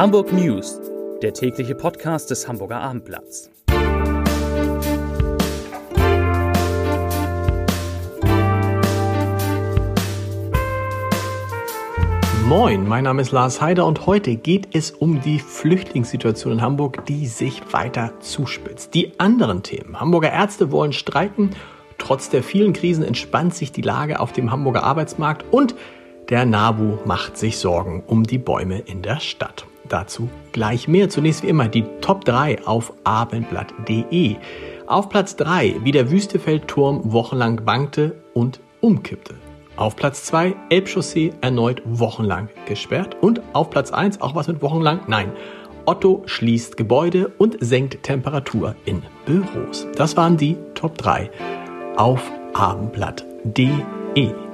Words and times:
Hamburg 0.00 0.32
News, 0.32 0.80
der 1.20 1.34
tägliche 1.34 1.74
Podcast 1.74 2.30
des 2.30 2.48
Hamburger 2.48 2.80
Abendblatts. 2.80 3.50
Moin, 12.46 12.88
mein 12.88 13.04
Name 13.04 13.20
ist 13.20 13.32
Lars 13.32 13.60
Heider 13.60 13.84
und 13.84 14.06
heute 14.06 14.36
geht 14.36 14.74
es 14.74 14.90
um 14.90 15.20
die 15.20 15.38
Flüchtlingssituation 15.38 16.54
in 16.54 16.62
Hamburg, 16.62 17.04
die 17.04 17.26
sich 17.26 17.60
weiter 17.70 18.14
zuspitzt. 18.20 18.94
Die 18.94 19.20
anderen 19.20 19.62
Themen. 19.62 20.00
Hamburger 20.00 20.32
Ärzte 20.32 20.72
wollen 20.72 20.94
streiken. 20.94 21.50
Trotz 21.98 22.30
der 22.30 22.42
vielen 22.42 22.72
Krisen 22.72 23.04
entspannt 23.04 23.54
sich 23.54 23.70
die 23.70 23.82
Lage 23.82 24.18
auf 24.18 24.32
dem 24.32 24.50
Hamburger 24.50 24.82
Arbeitsmarkt 24.82 25.44
und 25.50 25.74
der 26.30 26.46
NABU 26.46 27.00
macht 27.04 27.36
sich 27.36 27.58
Sorgen 27.58 28.02
um 28.06 28.24
die 28.24 28.38
Bäume 28.38 28.78
in 28.78 29.02
der 29.02 29.20
Stadt. 29.20 29.66
Dazu 29.90 30.30
gleich 30.52 30.88
mehr. 30.88 31.10
Zunächst 31.10 31.42
wie 31.42 31.48
immer 31.48 31.68
die 31.68 31.84
Top 32.00 32.24
3 32.24 32.64
auf 32.64 32.94
abendblatt.de. 33.04 34.36
Auf 34.86 35.08
Platz 35.08 35.36
3, 35.36 35.76
wie 35.82 35.92
der 35.92 36.10
Wüstefeldturm 36.10 37.12
wochenlang 37.12 37.66
wankte 37.66 38.14
und 38.32 38.60
umkippte. 38.80 39.34
Auf 39.76 39.96
Platz 39.96 40.24
2 40.24 40.54
Elbchaussee 40.70 41.32
erneut 41.40 41.82
wochenlang 41.84 42.48
gesperrt. 42.66 43.16
Und 43.20 43.42
auf 43.52 43.70
Platz 43.70 43.90
1 43.90 44.20
auch 44.20 44.34
was 44.34 44.48
mit 44.48 44.62
wochenlang? 44.62 45.00
Nein. 45.06 45.32
Otto 45.86 46.22
schließt 46.26 46.76
Gebäude 46.76 47.32
und 47.38 47.56
senkt 47.60 48.02
Temperatur 48.02 48.76
in 48.84 49.02
Büros. 49.26 49.88
Das 49.96 50.16
waren 50.16 50.36
die 50.36 50.56
Top 50.74 50.98
3 50.98 51.30
auf 51.96 52.30
abendblatt.de. 52.52 54.49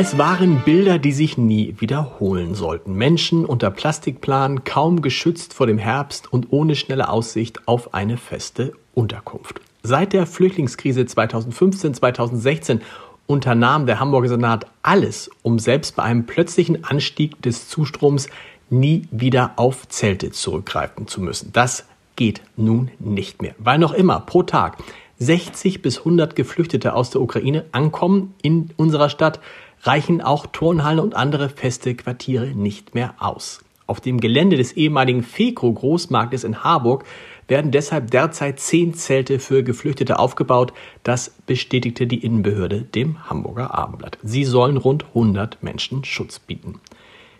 Es 0.00 0.16
waren 0.16 0.62
Bilder, 0.64 1.00
die 1.00 1.10
sich 1.10 1.38
nie 1.38 1.74
wiederholen 1.78 2.54
sollten. 2.54 2.94
Menschen 2.94 3.44
unter 3.44 3.72
Plastikplan, 3.72 4.62
kaum 4.62 5.02
geschützt 5.02 5.54
vor 5.54 5.66
dem 5.66 5.78
Herbst 5.78 6.32
und 6.32 6.52
ohne 6.52 6.76
schnelle 6.76 7.08
Aussicht 7.08 7.66
auf 7.66 7.94
eine 7.94 8.16
feste 8.16 8.74
Unterkunft. 8.94 9.60
Seit 9.82 10.12
der 10.12 10.26
Flüchtlingskrise 10.26 11.00
2015-2016 11.00 12.78
unternahm 13.26 13.86
der 13.86 13.98
Hamburger 13.98 14.28
Senat 14.28 14.66
alles, 14.82 15.32
um 15.42 15.58
selbst 15.58 15.96
bei 15.96 16.04
einem 16.04 16.26
plötzlichen 16.26 16.84
Anstieg 16.84 17.42
des 17.42 17.68
Zustroms 17.68 18.28
nie 18.70 19.08
wieder 19.10 19.54
auf 19.56 19.88
Zelte 19.88 20.30
zurückgreifen 20.30 21.08
zu 21.08 21.20
müssen. 21.20 21.50
Das 21.52 21.86
geht 22.14 22.40
nun 22.56 22.92
nicht 23.00 23.42
mehr, 23.42 23.56
weil 23.58 23.80
noch 23.80 23.94
immer 23.94 24.20
pro 24.20 24.44
Tag 24.44 24.78
60 25.18 25.82
bis 25.82 25.98
100 25.98 26.36
Geflüchtete 26.36 26.94
aus 26.94 27.10
der 27.10 27.20
Ukraine 27.20 27.64
ankommen 27.72 28.34
in 28.42 28.70
unserer 28.76 29.08
Stadt, 29.08 29.40
reichen 29.82 30.20
auch 30.20 30.46
Turnhallen 30.46 31.00
und 31.00 31.14
andere 31.14 31.48
feste 31.48 31.94
Quartiere 31.94 32.46
nicht 32.46 32.94
mehr 32.94 33.14
aus. 33.18 33.60
Auf 33.86 34.00
dem 34.00 34.20
Gelände 34.20 34.56
des 34.56 34.72
ehemaligen 34.72 35.22
FECO 35.22 35.72
Großmarktes 35.72 36.44
in 36.44 36.62
Harburg 36.62 37.04
werden 37.46 37.70
deshalb 37.70 38.10
derzeit 38.10 38.60
zehn 38.60 38.92
Zelte 38.92 39.38
für 39.38 39.62
Geflüchtete 39.62 40.18
aufgebaut. 40.18 40.74
Das 41.02 41.30
bestätigte 41.46 42.06
die 42.06 42.22
Innenbehörde 42.22 42.82
dem 42.82 43.30
Hamburger 43.30 43.74
Abendblatt. 43.74 44.18
Sie 44.22 44.44
sollen 44.44 44.76
rund 44.76 45.06
100 45.06 45.62
Menschen 45.62 46.04
Schutz 46.04 46.38
bieten. 46.38 46.80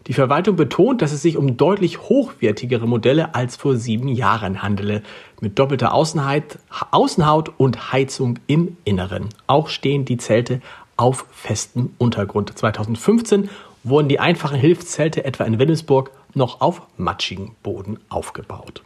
Die 0.06 0.14
Verwaltung 0.14 0.56
betont, 0.56 1.02
dass 1.02 1.12
es 1.12 1.20
sich 1.20 1.36
um 1.36 1.58
deutlich 1.58 2.00
hochwertigere 2.00 2.89
Modelle 2.89 3.34
als 3.34 3.56
vor 3.56 3.77
sieben 3.77 4.08
Jahren 4.08 4.62
handele, 4.62 5.02
mit 5.42 5.58
doppelter 5.58 5.92
Außenhaut 5.92 7.52
und 7.58 7.92
Heizung 7.92 8.39
im 8.47 8.78
Inneren. 8.84 9.28
Auch 9.47 9.69
stehen 9.69 10.06
die 10.06 10.17
Zelte 10.17 10.62
auf 10.98 11.24
festem 11.30 11.94
Untergrund. 11.96 12.58
2015 12.58 13.48
wurden 13.84 14.08
die 14.08 14.20
einfachen 14.20 14.58
Hilfszelte 14.58 15.24
etwa 15.24 15.44
in 15.44 15.58
Wilhelmsburg 15.58 16.10
noch 16.34 16.60
auf 16.60 16.82
matschigen 16.98 17.56
Boden 17.62 17.98
aufgebaut. 18.11 18.83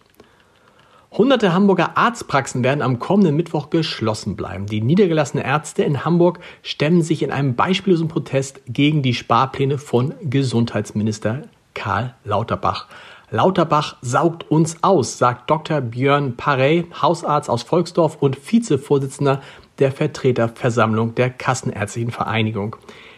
Hunderte 1.10 1.52
Hamburger 1.52 1.98
Arztpraxen 1.98 2.64
werden 2.64 2.80
am 2.80 2.98
kommenden 2.98 3.36
Mittwoch 3.36 3.68
geschlossen 3.68 4.36
bleiben. 4.36 4.66
Die 4.66 4.80
niedergelassenen 4.80 5.44
Ärzte 5.44 5.82
in 5.82 6.04
Hamburg 6.04 6.38
stemmen 6.62 7.02
sich 7.02 7.22
in 7.22 7.30
einem 7.30 7.54
beispiellosen 7.54 8.08
Protest 8.08 8.60
gegen 8.66 9.02
die 9.02 9.12
Sparpläne 9.12 9.76
von 9.76 10.14
Gesundheitsminister 10.22 11.42
Karl 11.74 12.14
Lauterbach. 12.24 12.88
Lauterbach 13.32 13.96
saugt 14.02 14.50
uns 14.50 14.76
aus, 14.82 15.16
sagt 15.16 15.48
Dr. 15.48 15.80
Björn 15.80 16.36
Parey, 16.36 16.86
Hausarzt 17.00 17.48
aus 17.48 17.62
Volksdorf 17.62 18.18
und 18.20 18.36
Vizevorsitzender 18.36 19.40
der 19.78 19.90
Vertreterversammlung 19.90 21.14
der 21.14 21.30
Kassenärztlichen 21.30 22.10
Vereinigung. 22.10 22.76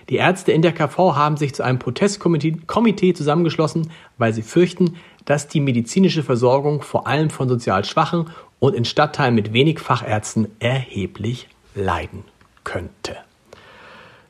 Die 0.08 0.14
Ärzte 0.14 0.52
in 0.52 0.62
der 0.62 0.70
KV 0.70 1.16
haben 1.16 1.36
sich 1.36 1.52
zu 1.52 1.64
einem 1.64 1.80
Protestkomitee 1.80 3.12
zusammengeschlossen, 3.12 3.90
weil 4.16 4.32
sie 4.32 4.42
fürchten, 4.42 4.94
dass 5.24 5.48
die 5.48 5.60
medizinische 5.60 6.22
Versorgung 6.22 6.82
vor 6.82 7.08
allem 7.08 7.28
von 7.28 7.48
sozial 7.48 7.84
Schwachen 7.84 8.30
und 8.60 8.76
in 8.76 8.84
Stadtteilen 8.84 9.34
mit 9.34 9.52
wenig 9.52 9.80
Fachärzten 9.80 10.46
erheblich 10.60 11.48
leiden 11.74 12.22
könnte. 12.62 13.16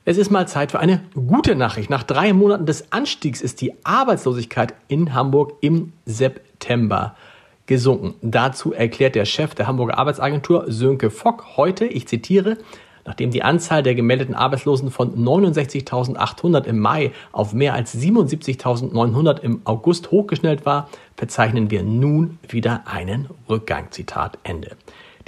Es 0.06 0.18
ist 0.18 0.30
mal 0.30 0.46
Zeit 0.46 0.70
für 0.70 0.80
eine 0.80 1.00
gute 1.14 1.54
Nachricht. 1.54 1.88
Nach 1.88 2.02
drei 2.02 2.34
Monaten 2.34 2.66
des 2.66 2.92
Anstiegs 2.92 3.40
ist 3.40 3.62
die 3.62 3.72
Arbeitslosigkeit 3.84 4.74
in 4.86 5.14
Hamburg 5.14 5.54
im 5.62 5.94
September 6.04 7.16
gesunken. 7.64 8.14
Dazu 8.20 8.74
erklärt 8.74 9.14
der 9.14 9.24
Chef 9.24 9.54
der 9.54 9.66
Hamburger 9.66 9.96
Arbeitsagentur 9.96 10.66
Sönke 10.68 11.08
Fock 11.08 11.56
heute, 11.56 11.86
ich 11.86 12.06
zitiere, 12.06 12.58
Nachdem 13.06 13.30
die 13.30 13.42
Anzahl 13.42 13.82
der 13.82 13.94
gemeldeten 13.94 14.34
Arbeitslosen 14.34 14.90
von 14.90 15.14
69.800 15.14 16.64
im 16.64 16.78
Mai 16.78 17.12
auf 17.32 17.52
mehr 17.52 17.74
als 17.74 17.94
77.900 17.94 19.40
im 19.40 19.60
August 19.64 20.10
hochgeschnellt 20.10 20.64
war, 20.64 20.88
verzeichnen 21.14 21.70
wir 21.70 21.82
nun 21.82 22.38
wieder 22.48 22.84
einen 22.86 23.28
Rückgang. 23.46 23.90
Zitat 23.90 24.38
Ende. 24.42 24.76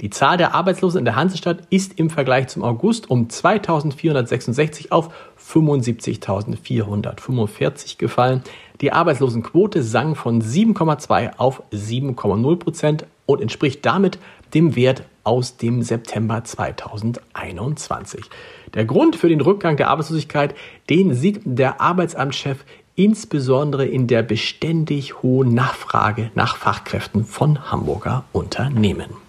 Die 0.01 0.09
Zahl 0.11 0.37
der 0.37 0.53
Arbeitslosen 0.53 0.99
in 0.99 1.05
der 1.05 1.15
Hansestadt 1.15 1.63
ist 1.71 1.99
im 1.99 2.11
Vergleich 2.11 2.49
zum 2.49 2.63
August 2.63 3.09
um 3.09 3.29
2466 3.29 4.91
auf 4.91 5.09
75.445 5.43 7.97
gefallen. 7.97 8.43
Die 8.79 8.93
Arbeitslosenquote 8.93 9.81
sank 9.81 10.15
von 10.15 10.39
7,2 10.39 11.37
auf 11.37 11.63
7,0 11.71 12.57
Prozent 12.57 13.07
und 13.25 13.41
entspricht 13.41 13.83
damit 13.87 14.19
dem 14.53 14.75
Wert 14.75 15.01
aus 15.23 15.57
dem 15.57 15.81
September 15.81 16.43
2021. 16.43 18.23
Der 18.75 18.85
Grund 18.85 19.15
für 19.15 19.29
den 19.29 19.41
Rückgang 19.41 19.77
der 19.77 19.89
Arbeitslosigkeit, 19.89 20.53
den 20.91 21.15
sieht 21.15 21.41
der 21.43 21.81
Arbeitsamtschef 21.81 22.63
insbesondere 22.95 23.85
in 23.85 24.05
der 24.07 24.23
beständig 24.23 25.23
hohen 25.23 25.55
Nachfrage 25.55 26.29
nach 26.35 26.55
Fachkräften 26.55 27.25
von 27.25 27.71
Hamburger 27.71 28.25
Unternehmen. 28.31 29.26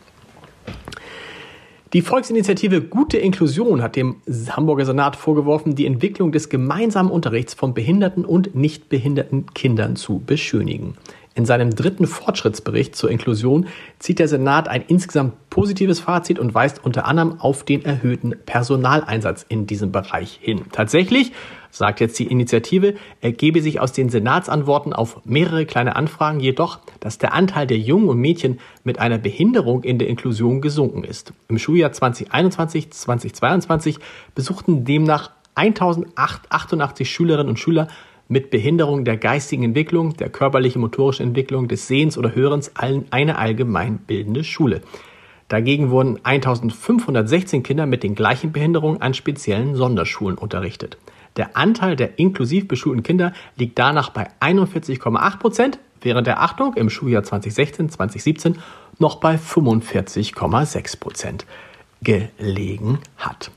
Die 1.95 2.03
Volksinitiative 2.03 2.83
Gute 2.83 3.17
Inklusion 3.17 3.81
hat 3.81 3.97
dem 3.97 4.17
Hamburger 4.51 4.85
Senat 4.85 5.17
vorgeworfen, 5.17 5.75
die 5.75 5.87
Entwicklung 5.87 6.33
des 6.33 6.51
gemeinsamen 6.51 7.11
Unterrichts 7.11 7.55
von 7.55 7.73
behinderten 7.73 8.27
und 8.27 8.55
nicht 8.55 8.91
behinderten 8.91 9.47
Kindern 9.55 9.97
zu 9.97 10.19
beschönigen. 10.19 10.99
In 11.35 11.47
seinem 11.47 11.75
dritten 11.75 12.07
Fortschrittsbericht 12.07 12.95
zur 12.95 13.11
Inklusion 13.11 13.69
zieht 14.01 14.19
der 14.19 14.29
Senat 14.29 14.69
ein 14.69 14.85
insgesamt 14.87 15.49
positives 15.49 15.99
Fazit 15.99 16.39
und 16.39 16.53
weist 16.53 16.85
unter 16.85 17.07
anderem 17.07 17.41
auf 17.41 17.65
den 17.65 17.83
erhöhten 17.87 18.35
Personaleinsatz 18.45 19.47
in 19.49 19.67
diesem 19.67 19.91
Bereich 19.91 20.39
hin. 20.43 20.65
Tatsächlich, 20.73 21.33
sagt 21.71 22.01
jetzt 22.01 22.19
die 22.19 22.27
Initiative, 22.27 22.95
ergebe 23.21 23.63
sich 23.63 23.81
aus 23.81 23.93
den 23.93 24.09
Senatsantworten 24.09 24.93
auf 24.93 25.21
mehrere 25.25 25.67
kleine 25.67 25.97
Anfragen 25.97 26.41
jedoch, 26.41 26.81
dass 27.01 27.19
der 27.19 27.35
Anteil 27.35 27.67
der 27.67 27.79
Jungen 27.79 28.09
und 28.09 28.19
Mädchen 28.19 28.61
mit 28.85 28.99
einer 28.99 29.19
Behinderung 29.19 29.85
in 29.85 29.99
der 29.99 30.09
Inklusion 30.09 30.61
gesunken 30.61 31.05
ist. 31.05 31.33
Im 31.49 31.59
Schuljahr 31.59 31.91
2021-2022 31.91 33.99
besuchten 34.35 34.85
demnach 34.85 35.31
1088 35.55 37.11
Schülerinnen 37.11 37.49
und 37.49 37.59
Schüler 37.59 37.89
mit 38.29 38.51
Behinderung 38.51 39.05
der 39.05 39.17
geistigen 39.17 39.65
Entwicklung, 39.65 40.17
der 40.17 40.29
körperlichen 40.29 40.81
motorischen 40.81 41.29
Entwicklung, 41.29 41.67
des 41.67 41.89
Sehens 41.89 42.19
oder 42.19 42.35
Hörens 42.35 42.73
eine 42.77 43.39
allgemeinbildende 43.39 44.45
Schule. 44.45 44.83
Dagegen 45.49 45.91
wurden 45.91 46.21
1516 46.23 47.63
Kinder 47.63 47.87
mit 47.87 48.03
den 48.03 48.15
gleichen 48.15 48.53
Behinderungen 48.53 49.01
an 49.01 49.15
speziellen 49.15 49.75
Sonderschulen 49.75 50.37
unterrichtet. 50.37 50.99
Der 51.37 51.57
Anteil 51.57 51.97
der 51.97 52.19
inklusiv 52.19 52.69
beschulten 52.69 53.03
Kinder 53.03 53.33
liegt 53.57 53.79
danach 53.79 54.11
bei 54.11 54.29
41,8 54.41 55.39
Prozent, 55.39 55.79
während 56.01 56.27
der 56.27 56.43
Achtung 56.43 56.75
im 56.75 56.91
Schuljahr 56.91 57.23
2016-2017 57.23 58.57
noch 58.99 59.17
bei 59.17 59.37
45,6 59.37 60.99
Prozent 61.01 61.47
gelegen 62.03 62.99
hat. 63.17 63.51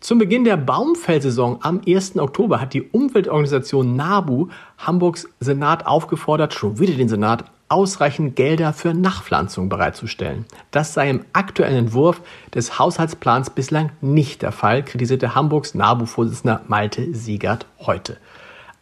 Zum 0.00 0.18
Beginn 0.18 0.44
der 0.44 0.56
Baumfellsaison 0.56 1.58
am 1.62 1.80
1. 1.86 2.16
Oktober 2.18 2.60
hat 2.60 2.74
die 2.74 2.82
Umweltorganisation 2.82 3.96
NABU 3.96 4.48
Hamburgs 4.78 5.28
Senat 5.40 5.86
aufgefordert, 5.86 6.54
schon 6.54 6.78
wieder 6.78 6.94
den 6.94 7.08
Senat, 7.08 7.44
ausreichend 7.68 8.36
Gelder 8.36 8.72
für 8.72 8.94
Nachpflanzung 8.94 9.68
bereitzustellen. 9.68 10.44
Das 10.70 10.94
sei 10.94 11.10
im 11.10 11.24
aktuellen 11.32 11.86
Entwurf 11.86 12.20
des 12.54 12.78
Haushaltsplans 12.78 13.50
bislang 13.50 13.90
nicht 14.00 14.42
der 14.42 14.52
Fall, 14.52 14.84
kritisierte 14.84 15.34
Hamburgs 15.34 15.74
NABU-Vorsitzender 15.74 16.62
Malte 16.68 17.14
Siegert 17.14 17.66
heute. 17.80 18.18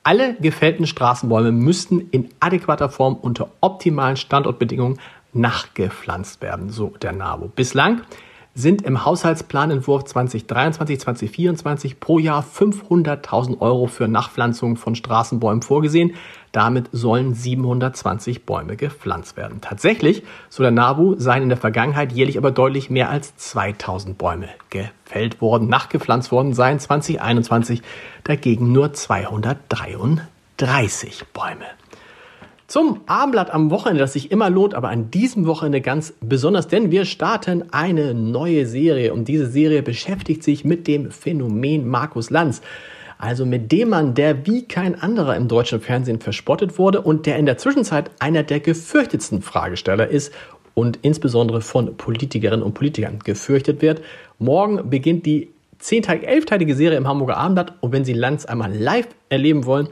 Alle 0.02 0.34
gefällten 0.34 0.86
Straßenbäume 0.86 1.50
müssten 1.50 2.00
in 2.10 2.28
adäquater 2.40 2.90
Form 2.90 3.14
unter 3.14 3.48
optimalen 3.62 4.16
Standortbedingungen 4.16 5.00
nachgepflanzt 5.32 6.42
werden, 6.42 6.68
so 6.68 6.88
der 7.00 7.12
NABU. 7.12 7.48
Bislang 7.48 8.02
sind 8.54 8.82
im 8.82 9.04
Haushaltsplanentwurf 9.04 10.04
2023, 10.04 11.00
2024 11.00 11.98
pro 11.98 12.20
Jahr 12.20 12.44
500.000 12.44 13.60
Euro 13.60 13.88
für 13.88 14.06
Nachpflanzungen 14.06 14.76
von 14.76 14.94
Straßenbäumen 14.94 15.62
vorgesehen. 15.62 16.14
Damit 16.52 16.88
sollen 16.92 17.34
720 17.34 18.46
Bäume 18.46 18.76
gepflanzt 18.76 19.36
werden. 19.36 19.60
Tatsächlich, 19.60 20.22
so 20.48 20.62
der 20.62 20.70
NABU, 20.70 21.16
seien 21.18 21.42
in 21.42 21.48
der 21.48 21.58
Vergangenheit 21.58 22.12
jährlich 22.12 22.38
aber 22.38 22.52
deutlich 22.52 22.90
mehr 22.90 23.10
als 23.10 23.36
2000 23.36 24.16
Bäume 24.16 24.50
gefällt 24.70 25.40
worden. 25.40 25.68
Nachgepflanzt 25.68 26.30
worden 26.30 26.54
seien 26.54 26.78
2021 26.78 27.82
dagegen 28.22 28.70
nur 28.70 28.92
233 28.92 31.24
Bäume. 31.32 31.66
Zum 32.66 33.00
Abendblatt 33.06 33.52
am 33.52 33.70
Wochenende, 33.70 34.00
das 34.00 34.14
sich 34.14 34.30
immer 34.30 34.48
lohnt, 34.48 34.74
aber 34.74 34.88
an 34.88 35.10
diesem 35.10 35.46
Wochenende 35.46 35.82
ganz 35.82 36.14
besonders, 36.20 36.66
denn 36.66 36.90
wir 36.90 37.04
starten 37.04 37.64
eine 37.72 38.14
neue 38.14 38.66
Serie 38.66 39.12
und 39.12 39.28
diese 39.28 39.46
Serie 39.46 39.82
beschäftigt 39.82 40.42
sich 40.42 40.64
mit 40.64 40.86
dem 40.86 41.10
Phänomen 41.10 41.86
Markus 41.86 42.30
Lanz. 42.30 42.62
Also 43.18 43.44
mit 43.44 43.70
dem 43.70 43.90
Mann, 43.90 44.14
der 44.14 44.46
wie 44.46 44.62
kein 44.62 45.00
anderer 45.00 45.36
im 45.36 45.46
deutschen 45.46 45.80
Fernsehen 45.80 46.20
verspottet 46.20 46.78
wurde 46.78 47.02
und 47.02 47.26
der 47.26 47.36
in 47.36 47.46
der 47.46 47.58
Zwischenzeit 47.58 48.10
einer 48.18 48.42
der 48.42 48.60
gefürchtetsten 48.60 49.42
Fragesteller 49.42 50.08
ist 50.08 50.32
und 50.72 50.98
insbesondere 51.02 51.60
von 51.60 51.96
Politikerinnen 51.96 52.62
und 52.62 52.74
Politikern 52.74 53.18
gefürchtet 53.18 53.82
wird. 53.82 54.00
Morgen 54.38 54.88
beginnt 54.88 55.26
die 55.26 55.50
10 55.80 56.04
11-teilige 56.04 56.74
Serie 56.74 56.96
im 56.96 57.06
Hamburger 57.06 57.36
Abendblatt 57.36 57.74
und 57.80 57.92
wenn 57.92 58.06
Sie 58.06 58.14
Lanz 58.14 58.46
einmal 58.46 58.74
live 58.74 59.08
erleben 59.28 59.66
wollen, 59.66 59.88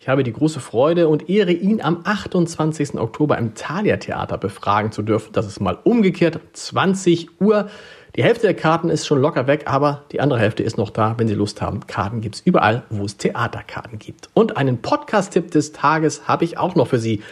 ich 0.00 0.08
habe 0.08 0.24
die 0.24 0.32
große 0.32 0.60
Freude 0.60 1.08
und 1.08 1.28
Ehre, 1.28 1.52
ihn 1.52 1.82
am 1.82 2.00
28. 2.04 2.94
Oktober 2.94 3.36
im 3.36 3.54
Thalia 3.54 3.98
Theater 3.98 4.38
befragen 4.38 4.92
zu 4.92 5.02
dürfen. 5.02 5.34
Das 5.34 5.46
ist 5.46 5.60
mal 5.60 5.78
umgekehrt, 5.84 6.40
20 6.54 7.38
Uhr. 7.38 7.68
Die 8.16 8.24
Hälfte 8.24 8.46
der 8.46 8.54
Karten 8.54 8.88
ist 8.88 9.06
schon 9.06 9.20
locker 9.20 9.46
weg, 9.46 9.64
aber 9.66 10.04
die 10.10 10.22
andere 10.22 10.40
Hälfte 10.40 10.62
ist 10.62 10.78
noch 10.78 10.88
da, 10.88 11.16
wenn 11.18 11.28
Sie 11.28 11.34
Lust 11.34 11.60
haben. 11.60 11.86
Karten 11.86 12.22
gibt 12.22 12.36
es 12.36 12.40
überall, 12.40 12.84
wo 12.88 13.04
es 13.04 13.18
Theaterkarten 13.18 13.98
gibt. 13.98 14.30
Und 14.32 14.56
einen 14.56 14.80
Podcast-Tipp 14.80 15.50
des 15.50 15.72
Tages 15.72 16.26
habe 16.26 16.44
ich 16.44 16.56
auch 16.56 16.74
noch 16.74 16.86
für 16.86 16.98
Sie. 16.98 17.22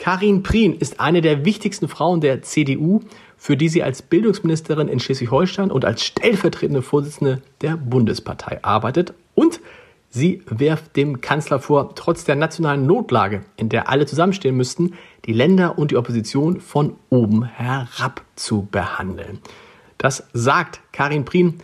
Karin 0.00 0.42
Prien 0.42 0.76
ist 0.76 0.98
eine 0.98 1.20
der 1.20 1.44
wichtigsten 1.44 1.86
Frauen 1.86 2.20
der 2.20 2.42
CDU, 2.42 3.00
für 3.36 3.56
die 3.56 3.68
sie 3.68 3.84
als 3.84 4.02
Bildungsministerin 4.02 4.88
in 4.88 4.98
Schleswig-Holstein 4.98 5.70
und 5.70 5.84
als 5.84 6.04
stellvertretende 6.04 6.82
Vorsitzende 6.82 7.42
der 7.60 7.76
Bundespartei 7.76 8.58
arbeitet. 8.62 9.14
Und 9.36 9.60
Sie 10.10 10.42
wirft 10.46 10.96
dem 10.96 11.20
Kanzler 11.20 11.60
vor, 11.60 11.94
trotz 11.94 12.24
der 12.24 12.34
nationalen 12.34 12.86
Notlage, 12.86 13.42
in 13.56 13.68
der 13.68 13.90
alle 13.90 14.06
zusammenstehen 14.06 14.56
müssten, 14.56 14.94
die 15.26 15.34
Länder 15.34 15.78
und 15.78 15.90
die 15.90 15.96
Opposition 15.96 16.60
von 16.60 16.96
oben 17.10 17.44
herab 17.44 18.22
zu 18.34 18.66
behandeln. 18.70 19.40
Das 19.98 20.24
sagt 20.32 20.80
Karin 20.92 21.26
Prien 21.26 21.60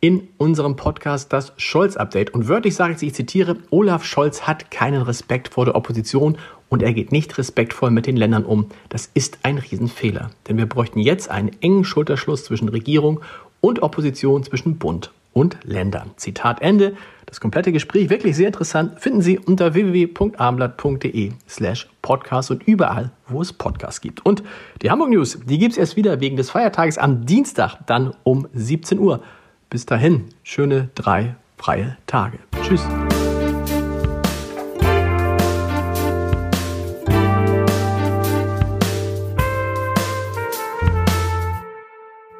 in 0.00 0.28
unserem 0.38 0.76
Podcast 0.76 1.32
das 1.32 1.52
Scholz-Update. 1.56 2.32
Und 2.32 2.48
wörtlich 2.48 2.74
sage 2.74 2.94
ich, 2.94 3.02
ich 3.02 3.14
zitiere, 3.14 3.56
Olaf 3.70 4.04
Scholz 4.04 4.42
hat 4.42 4.70
keinen 4.70 5.02
Respekt 5.02 5.48
vor 5.48 5.66
der 5.66 5.74
Opposition 5.74 6.38
und 6.70 6.82
er 6.82 6.92
geht 6.94 7.12
nicht 7.12 7.36
respektvoll 7.36 7.90
mit 7.90 8.06
den 8.06 8.16
Ländern 8.16 8.44
um. 8.44 8.70
Das 8.88 9.10
ist 9.12 9.40
ein 9.42 9.58
Riesenfehler. 9.58 10.30
Denn 10.48 10.56
wir 10.56 10.66
bräuchten 10.66 11.00
jetzt 11.00 11.30
einen 11.30 11.50
engen 11.60 11.84
Schulterschluss 11.84 12.44
zwischen 12.44 12.68
Regierung 12.68 13.20
und 13.60 13.82
Opposition, 13.82 14.42
zwischen 14.42 14.78
Bund 14.78 15.10
und 15.34 15.58
Ländern. 15.64 16.12
Zitat 16.16 16.62
Ende. 16.62 16.96
Das 17.26 17.40
komplette 17.40 17.72
Gespräch, 17.72 18.08
wirklich 18.08 18.36
sehr 18.36 18.46
interessant, 18.46 19.00
finden 19.00 19.20
Sie 19.20 19.38
unter 19.38 19.74
www.abendblatt.de 19.74 21.32
slash 21.48 21.88
podcast 22.00 22.50
und 22.50 22.62
überall, 22.62 23.10
wo 23.28 23.42
es 23.42 23.52
Podcasts 23.52 24.00
gibt. 24.00 24.24
Und 24.24 24.42
die 24.80 24.90
Hamburg 24.90 25.10
News, 25.10 25.38
die 25.44 25.58
gibt 25.58 25.72
es 25.72 25.78
erst 25.78 25.96
wieder 25.96 26.20
wegen 26.20 26.36
des 26.36 26.50
Feiertages 26.50 26.96
am 26.96 27.26
Dienstag, 27.26 27.78
dann 27.86 28.14
um 28.22 28.46
17 28.54 28.98
Uhr. 28.98 29.22
Bis 29.68 29.84
dahin, 29.84 30.26
schöne 30.42 30.88
drei 30.94 31.34
freie 31.64 31.96
Tage. 32.06 32.38
Tschüss. 32.62 32.86